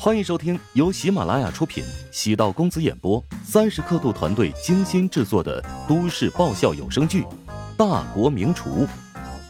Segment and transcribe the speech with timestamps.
[0.00, 7.22] 欢迎收听由喜马拉雅出品、喜道公子演播、三十刻度团队精心制作的都市爆笑有声剧
[7.76, 8.86] 《大国名厨》，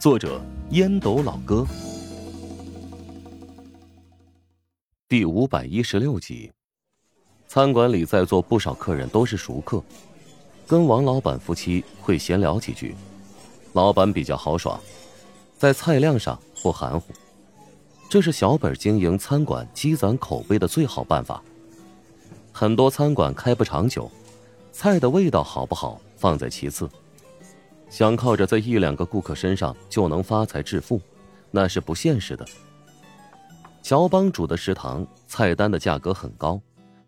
[0.00, 0.40] 作者
[0.70, 1.66] 烟斗老哥，
[5.08, 6.52] 第五百一十六集。
[7.48, 9.82] 餐馆里在座不少客人都是熟客，
[10.64, 12.94] 跟王老板夫妻会闲聊几句。
[13.72, 14.80] 老板比较豪爽，
[15.58, 17.12] 在菜量上不含糊。
[18.08, 21.42] 这是小本经营餐馆、积攒口碑的最好办法。
[22.52, 24.10] 很多餐馆开不长久，
[24.72, 26.88] 菜的味道好不好放在其次。
[27.90, 31.00] 想靠着在一两个顾客身上就能发财致富，
[31.50, 32.46] 那是不现实的。
[33.82, 36.60] 乔帮主的食堂菜单的价格很高，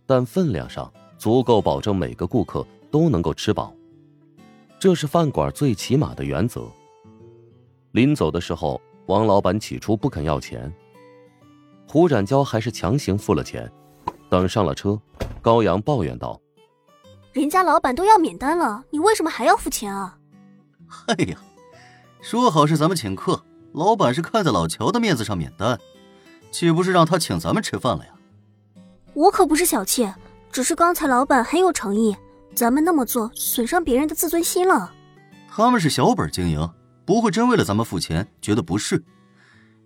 [0.07, 3.73] 但分量上足够保证每个顾客都能够吃饱，
[4.79, 6.67] 这是饭馆最起码的原则。
[7.93, 10.73] 临走的时候，王老板起初不肯要钱。
[11.91, 13.71] 胡展娇还是强行付了钱，
[14.29, 15.01] 等上了车，
[15.41, 16.39] 高阳抱怨道
[17.33, 20.19] ：“人家老板都要免单了，你为什么还要付钱啊
[21.09, 21.39] ？”“哎呀，
[22.21, 25.79] 说好是咱们请客，老板是看在老乔的面子上免单，
[26.51, 28.13] 岂不是让他请咱们吃饭了呀
[29.15, 30.07] ？”“我可不是小气，
[30.53, 32.15] 只是刚才老板很有诚意，
[32.55, 34.93] 咱们那么做损伤别人的自尊心了。
[35.49, 36.71] ”“他们是小本经营，
[37.07, 39.03] 不会真为了咱们付钱觉得不是，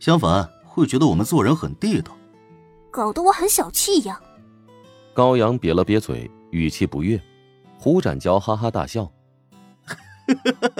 [0.00, 2.16] 相反。”会觉得我们做人很地道，
[2.90, 4.18] 搞得我很小气一样。
[5.12, 7.20] 高阳瘪了瘪嘴，语气不悦。
[7.78, 9.12] 胡展娇哈哈大笑：“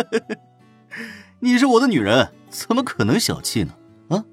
[1.40, 3.74] 你是我的女人，怎么可能小气呢？”
[4.08, 4.24] 啊！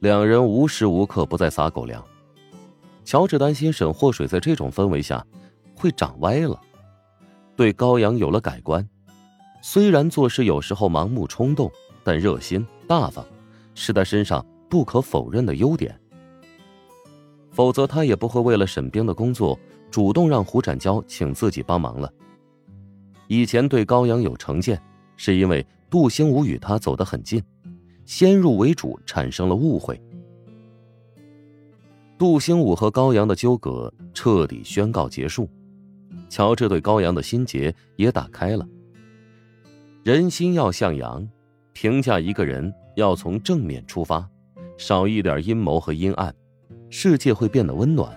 [0.00, 2.04] 两人无时无刻不在撒狗粮。
[3.04, 5.24] 乔治担心沈祸水在这种氛围下
[5.76, 6.60] 会长歪了，
[7.54, 8.88] 对高阳有了改观。
[9.62, 11.70] 虽然做事有时候盲目冲动，
[12.02, 13.24] 但热心大方。
[13.74, 15.98] 是他身上不可否认的优点，
[17.50, 19.58] 否则他也不会为了沈冰的工作
[19.90, 22.12] 主动让胡展娇请自己帮忙了。
[23.28, 24.80] 以前对高阳有成见，
[25.16, 27.42] 是因为杜兴武与他走得很近，
[28.04, 30.00] 先入为主产生了误会。
[32.16, 35.48] 杜兴武和高阳的纠葛彻底宣告结束，
[36.28, 38.66] 乔治对高阳的心结也打开了。
[40.02, 41.28] 人心要向阳，
[41.72, 42.72] 评价一个人。
[42.94, 44.28] 要从正面出发，
[44.78, 46.34] 少一点阴谋和阴暗，
[46.90, 48.16] 世界会变得温暖。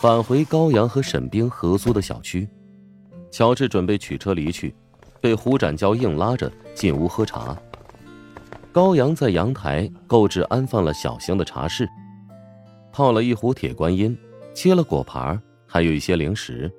[0.00, 2.48] 返回高阳和沈冰合租的小区，
[3.30, 4.74] 乔治准备取车离去，
[5.20, 7.56] 被胡展娇硬拉着进屋喝茶。
[8.72, 11.88] 高阳在阳台购置安放了小型的茶室，
[12.90, 14.16] 泡了一壶铁观音，
[14.54, 16.72] 切了果盘，还有一些零食。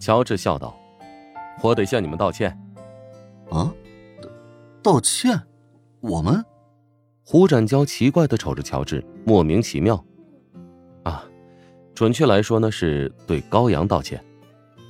[0.00, 0.74] 乔治笑道
[1.62, 2.58] ：“我得向你们道歉。”
[3.50, 3.72] 啊。
[4.82, 5.40] 道歉，
[6.00, 6.44] 我们。
[7.24, 10.04] 胡展娇奇怪的瞅着乔治，莫名其妙。
[11.04, 11.24] 啊，
[11.94, 14.22] 准确来说呢，是对高阳道歉。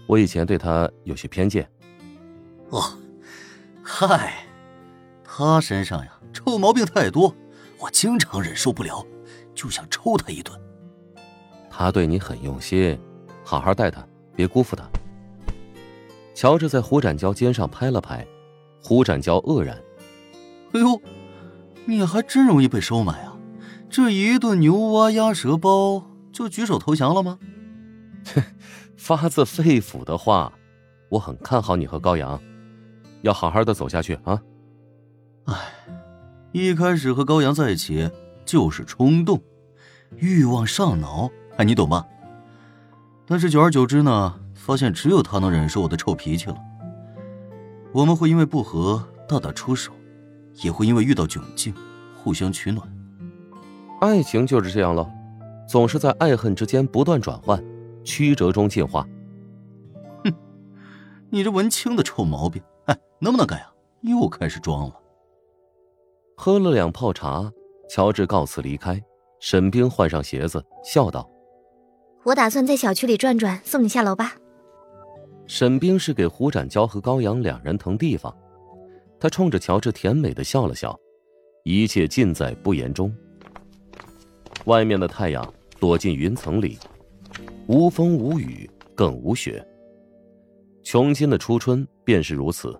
[0.06, 1.70] 我以前对他有些偏见。
[2.70, 2.82] 哦，
[3.82, 4.46] 嗨，
[5.22, 7.34] 他身上呀臭毛病太多，
[7.78, 9.06] 我经常忍受不了，
[9.54, 10.58] 就想抽他一顿。
[11.68, 12.98] 他对你很用心，
[13.44, 14.84] 好好待他，别辜负他。
[16.34, 18.26] 乔治在胡展娇肩上拍了拍。
[18.82, 19.78] 胡展娇愕然
[20.74, 21.00] ：“哎呦，
[21.84, 23.36] 你还真容易被收买啊！
[23.88, 27.38] 这一顿牛蛙鸭舌包就举手投降了吗
[28.96, 30.52] ？”“发自肺腑的话，
[31.10, 32.40] 我很看好你和高阳，
[33.22, 34.42] 要好好的走下去啊
[35.46, 35.54] ！”“哎，
[36.52, 38.10] 一开始和高阳在一起
[38.44, 39.40] 就是冲动，
[40.16, 42.06] 欲望上脑，哎，你懂吧？
[43.26, 46.56] 但是久而久之呢，发现只有他能忍受我的臭脾气了。”
[47.92, 49.92] 我们会因为不和大打出手，
[50.62, 51.74] 也会因为遇到窘境
[52.16, 52.86] 互相取暖。
[54.00, 55.08] 爱情就是这样了，
[55.68, 57.62] 总是在爱恨之间不断转换，
[58.02, 59.06] 曲折中进化。
[60.24, 60.32] 哼，
[61.30, 63.72] 你这文青的臭毛病，哎，能不能改啊？
[64.00, 64.94] 又开始装了。
[66.36, 67.52] 喝了两泡茶，
[67.88, 69.00] 乔治告辞离开。
[69.38, 71.28] 沈冰换上鞋子，笑道
[72.24, 74.34] ：“我打算在小区里转转，送你下楼吧。”
[75.54, 78.34] 沈冰是给胡展娇和高阳两人腾地方，
[79.20, 80.98] 他冲着乔治甜美的笑了笑，
[81.62, 83.14] 一切尽在不言中。
[84.64, 85.46] 外面的太阳
[85.78, 86.78] 躲进云层里，
[87.66, 89.62] 无风无雨更无雪。
[90.82, 92.74] 穷尽的初春便是如此，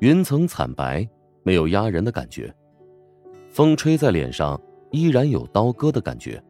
[0.00, 1.08] 云层惨白，
[1.44, 2.52] 没有压人的感觉，
[3.52, 4.60] 风吹在脸上
[4.90, 6.42] 依然有刀割的感觉。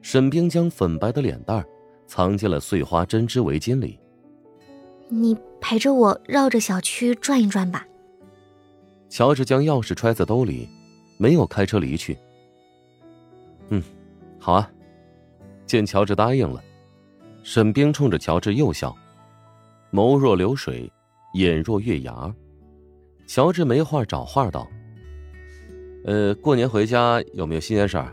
[0.00, 1.68] 沈冰将粉白的脸蛋儿。
[2.08, 4.00] 藏进了碎花针织围巾里。
[5.08, 7.86] 你陪着我绕着小区转一转吧。
[9.08, 10.68] 乔治将钥匙揣在兜里，
[11.18, 12.18] 没有开车离去。
[13.68, 13.82] 嗯，
[14.40, 14.68] 好啊。
[15.66, 16.62] 见乔治答应了，
[17.42, 18.96] 沈冰冲着乔治又笑，
[19.92, 20.90] 眸若流水，
[21.34, 22.34] 眼若月牙。
[23.26, 24.66] 乔治没话找话道
[26.06, 28.12] ：“呃，过年回家有没有新鲜事儿？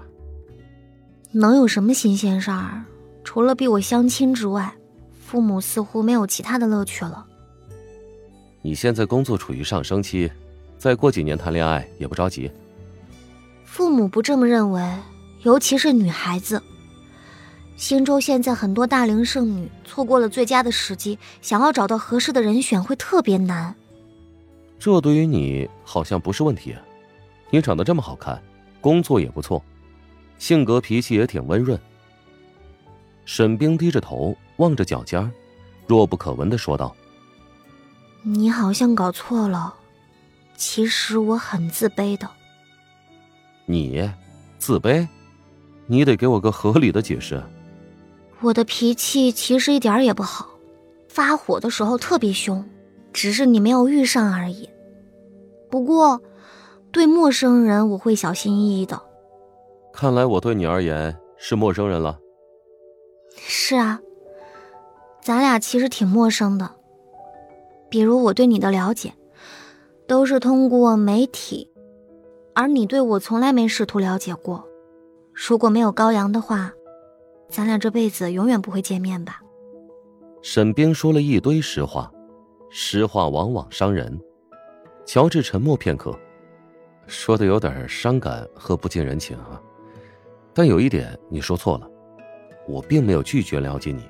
[1.32, 2.84] 能有什么新鲜事儿？
[3.26, 4.74] 除了逼我相亲之外，
[5.20, 7.26] 父母似乎没有其他的乐趣了。
[8.62, 10.32] 你现在工作处于上升期，
[10.78, 12.50] 再过几年谈恋爱也不着急。
[13.66, 14.82] 父母不这么认为，
[15.42, 16.62] 尤其是女孩子。
[17.76, 23.76] 新州现在很多大龄剩女，错过了最佳的时机，想要找到合适的人选会特别难。”
[24.80, 26.76] 这对于你好像不是问题，
[27.50, 28.42] 你长得这么好看，
[28.80, 29.62] 工作也不错，
[30.38, 31.78] 性格脾气也挺温润。
[33.26, 35.30] 沈冰低着头望着脚尖，
[35.88, 36.96] 弱不可闻的说道
[38.24, 39.74] ：“你好像搞错了，
[40.56, 42.30] 其实我很自卑的。
[43.66, 44.10] 你，
[44.60, 45.08] 自卑？
[45.88, 47.44] 你得给我个合理的解释。
[48.42, 50.48] 我的脾气其实一点也不好，
[51.10, 52.64] 发火的时候特别凶，
[53.12, 54.70] 只是你没有遇上而已。”
[55.70, 56.22] 不过，
[56.92, 59.02] 对陌生人我会小心翼翼的。
[59.92, 62.20] 看来我对你而言是陌生人了。
[63.36, 64.00] 是啊，
[65.22, 66.72] 咱俩其实挺陌生的。
[67.90, 69.14] 比如我对你的了解，
[70.08, 71.72] 都是通过媒体，
[72.54, 74.66] 而你对我从来没试图了解过。
[75.34, 76.72] 如果没有高阳的话，
[77.50, 79.42] 咱俩这辈子永远不会见面吧？
[80.42, 82.12] 沈冰说了一堆实话，
[82.70, 84.20] 实话往往伤人。
[85.06, 86.18] 乔治沉默片刻，
[87.06, 89.62] 说的有点伤感和不近人情啊。
[90.54, 91.90] 但有一点你说错了，
[92.68, 94.04] 我并没有拒绝了解你。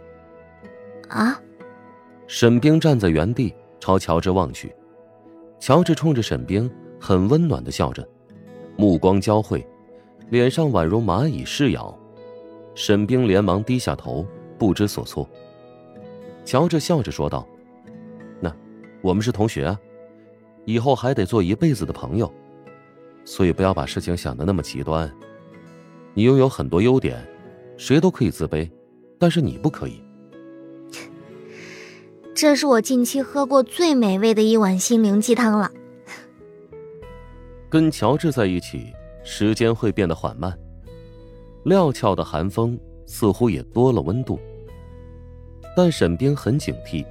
[1.09, 1.39] 啊？
[2.27, 4.75] 沈冰站在原地朝乔治望去，
[5.59, 6.69] 乔治冲着沈冰
[6.99, 8.07] 很温暖的笑着，
[8.75, 9.65] 目光交汇，
[10.29, 11.95] 脸上宛如蚂蚁噬咬。
[12.73, 14.25] 沈冰连忙低下头，
[14.57, 15.29] 不知所措。
[16.43, 17.47] 乔治笑着说道
[18.41, 18.51] ：“那，
[19.01, 19.79] 我们是同学啊。”
[20.65, 22.33] 以后还得做一辈子的朋友，
[23.23, 25.11] 所以不要把事情想的那么极端。
[26.15, 27.23] 你拥有很多优点，
[27.77, 28.69] 谁都可以自卑，
[29.19, 30.01] 但是你不可以。
[32.33, 35.71] 这是我近期喝过最美味的一碗心灵鸡汤了。
[37.69, 38.93] 跟乔治在一起，
[39.23, 40.57] 时间会变得缓慢，
[41.63, 44.39] 料峭的寒风似乎也多了温度。
[45.75, 47.05] 但沈冰很警惕，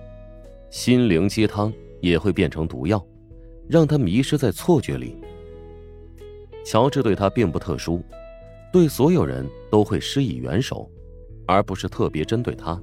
[0.71, 3.05] 心灵鸡汤也会变成毒药。
[3.67, 5.17] 让他迷失在错觉里。
[6.67, 8.03] 乔治对他并不特殊，
[8.75, 10.91] 对所有人都会施以援手，
[11.47, 12.77] 而不是特别针对他。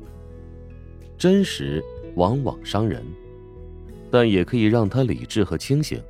[1.17, 1.83] 真实
[2.15, 3.03] 往往伤人，
[4.09, 6.01] 但也可以让他理智和清醒。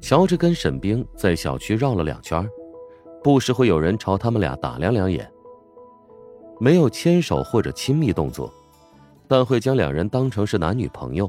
[0.00, 2.48] 乔治跟沈冰在小区绕了两圈，
[3.24, 5.28] 不时会有人朝他们俩打量两眼。
[6.60, 8.54] 没有牵手或者亲密动作，
[9.26, 11.28] 但会将两人当成是男女朋友。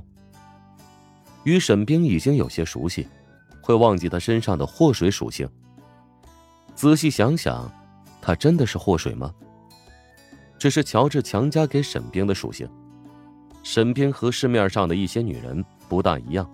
[1.44, 3.08] 与沈冰已经有些熟悉，
[3.64, 5.50] 会忘记他身上的祸水属性。
[6.76, 7.72] 仔细想想，
[8.22, 9.34] 他真的是祸水吗？
[10.60, 12.70] 这是乔治强加给沈冰的属性。
[13.64, 16.50] 沈冰和市面上的一些女人不大一样。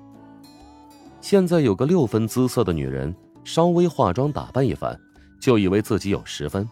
[1.19, 3.13] 现在有个六分姿色的女人，
[3.43, 4.97] 稍微化妆打扮一番，
[5.41, 6.67] 就以为自己有十分，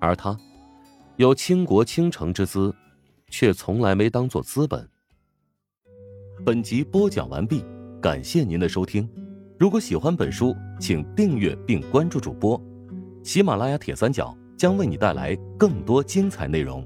[0.00, 0.36] 而她，
[1.16, 2.74] 有倾国倾城之姿，
[3.30, 4.86] 却从来没当做资本。
[6.44, 7.64] 本集播讲完毕，
[8.00, 9.08] 感谢您的收听。
[9.58, 12.60] 如果喜欢本书，请订阅并关注主播。
[13.28, 16.82] 喜马拉雅铁三角将为你带来更多精彩内容。